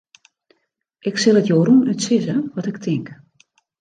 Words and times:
Ik 1.09 1.15
sil 1.21 1.39
it 1.39 1.49
jo 1.49 1.57
rûnút 1.67 2.03
sizze 2.05 2.37
wat 2.53 2.69
ik 2.71 2.77
tink. 2.85 3.07